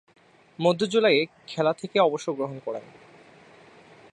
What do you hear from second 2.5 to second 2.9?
করেন।